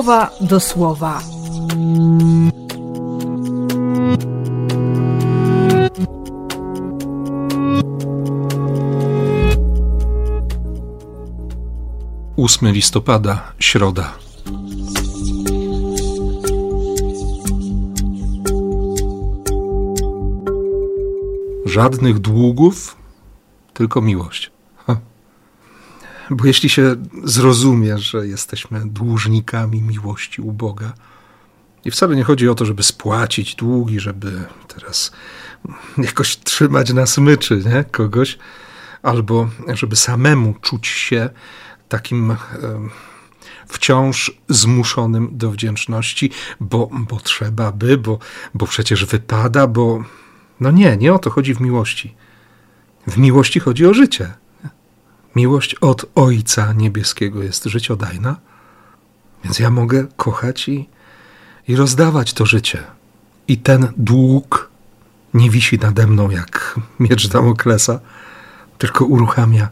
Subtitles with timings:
[0.00, 1.22] słowa do słowa.
[12.36, 14.12] Ósmy listopada, środa.
[21.64, 22.96] Żadnych długów,
[23.74, 24.50] tylko miłość.
[26.30, 30.92] Bo jeśli się zrozumie, że jesteśmy dłużnikami miłości u Boga,
[31.84, 35.12] i wcale nie chodzi o to, żeby spłacić długi, żeby teraz
[35.98, 37.84] jakoś trzymać na smyczy nie?
[37.84, 38.38] kogoś,
[39.02, 41.30] albo żeby samemu czuć się
[41.88, 42.36] takim
[43.66, 48.18] wciąż zmuszonym do wdzięczności, bo, bo trzeba by, bo,
[48.54, 50.04] bo przecież wypada, bo.
[50.60, 52.14] No nie, nie o to chodzi w miłości.
[53.06, 54.34] W miłości chodzi o życie.
[55.36, 58.36] Miłość od Ojca Niebieskiego jest życiodajna,
[59.44, 60.88] więc ja mogę kochać i,
[61.68, 62.82] i rozdawać to życie.
[63.48, 64.70] I ten dług
[65.34, 68.00] nie wisi nade mną jak miecz Damoklesa,
[68.78, 69.68] tylko uruchamia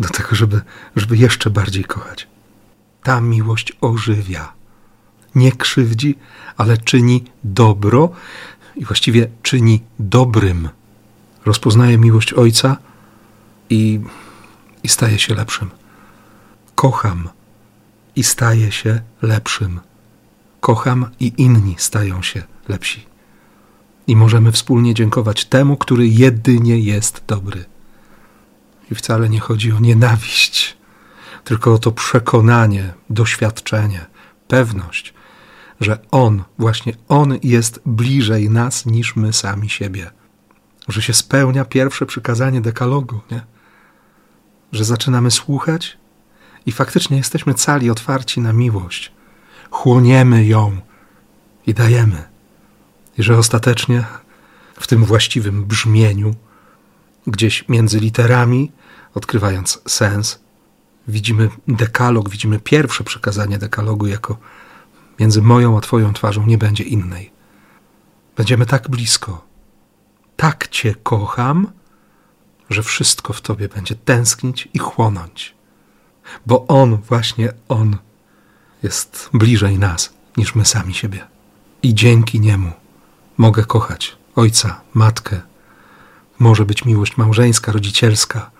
[0.00, 0.60] do tego, żeby,
[0.96, 2.28] żeby jeszcze bardziej kochać.
[3.02, 4.52] Ta miłość ożywia.
[5.34, 6.18] Nie krzywdzi,
[6.56, 8.10] ale czyni dobro
[8.76, 10.68] i właściwie czyni dobrym.
[11.44, 12.76] Rozpoznaje miłość Ojca
[13.70, 14.00] i,
[14.82, 15.70] i staje się lepszym.
[16.74, 17.28] Kocham
[18.16, 19.80] i staje się lepszym.
[20.60, 23.06] Kocham i inni stają się lepsi.
[24.06, 27.64] I możemy wspólnie dziękować temu, który jedynie jest dobry.
[28.90, 30.76] I wcale nie chodzi o nienawiść,
[31.44, 34.06] tylko o to przekonanie, doświadczenie,
[34.48, 35.14] pewność,
[35.80, 40.10] że On, właśnie On jest bliżej nas niż my sami siebie.
[40.88, 43.51] Że się spełnia pierwsze przykazanie dekalogu, nie?
[44.72, 45.98] Że zaczynamy słuchać
[46.66, 49.12] i faktycznie jesteśmy cali otwarci na miłość.
[49.70, 50.80] Chłoniemy ją
[51.66, 52.22] i dajemy.
[53.18, 54.04] I że ostatecznie
[54.74, 56.34] w tym właściwym brzmieniu,
[57.26, 58.72] gdzieś między literami,
[59.14, 60.40] odkrywając sens,
[61.08, 64.36] widzimy dekalog, widzimy pierwsze przekazanie dekalogu jako
[65.20, 67.32] między moją a Twoją twarzą nie będzie innej.
[68.36, 69.44] Będziemy tak blisko,
[70.36, 71.72] tak Cię kocham,
[72.72, 75.54] że wszystko w Tobie będzie tęsknić i chłonąć.
[76.46, 77.96] Bo On, właśnie On,
[78.82, 81.26] jest bliżej nas niż my sami siebie.
[81.82, 82.72] I dzięki Niemu
[83.38, 85.40] mogę kochać ojca, matkę.
[86.38, 88.50] Może być miłość małżeńska, rodzicielska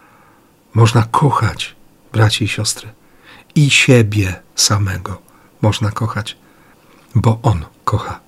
[0.74, 1.76] można kochać
[2.12, 2.88] braci i siostry.
[3.54, 5.22] I siebie samego
[5.62, 6.36] można kochać,
[7.14, 8.20] bo On kocha.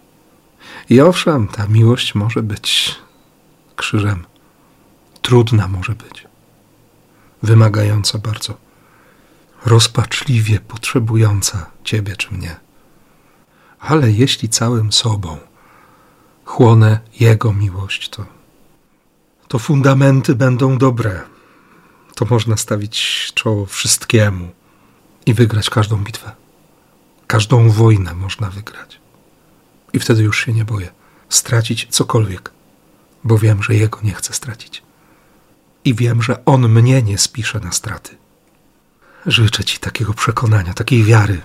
[0.91, 2.95] I owszem, ta miłość może być
[3.77, 4.25] krzyżem.
[5.25, 6.27] Trudna może być.
[7.43, 8.55] Wymagająca bardzo.
[9.67, 12.57] Rozpaczliwie potrzebująca Ciebie czy mnie.
[13.81, 15.39] Ale jeśli całym sobą
[16.45, 18.27] chłonę Jego miłość, to,
[19.49, 21.21] to fundamenty będą dobre
[22.15, 24.53] to można stawić czoło wszystkiemu
[25.27, 26.33] i wygrać każdą bitwę.
[27.27, 29.01] Każdą wojnę można wygrać.
[29.93, 30.93] I wtedy już się nie boję
[31.29, 32.51] stracić cokolwiek,
[33.25, 34.83] bo wiem, że Jego nie chcę stracić.
[35.85, 38.17] I wiem, że On mnie nie spisze na straty.
[39.27, 41.41] Życzę Ci takiego przekonania, takiej wiary,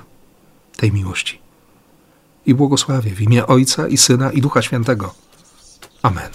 [0.78, 1.42] tej miłości.
[2.46, 5.16] I błogosławię w imię Ojca i Syna i Ducha Świętego.
[6.02, 6.30] Amen.